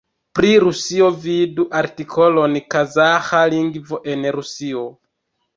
Pri 0.37 0.47
Rusio 0.61 1.09
vidu 1.25 1.65
artikolon 1.81 2.57
Kazaĥa 2.77 3.43
lingvo 3.55 4.03
en 4.15 4.29
Rusio. 4.39 4.87